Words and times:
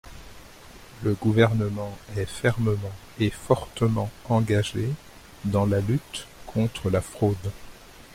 Le 1.03 1.13
Gouvernement 1.13 1.95
est 2.17 2.25
fermement 2.25 2.91
et 3.19 3.29
fortement 3.29 4.09
engagé 4.29 4.89
dans 5.45 5.67
la 5.67 5.79
lutte 5.79 6.27
contre 6.47 6.89
la 6.89 7.01
fraude. 7.01 7.51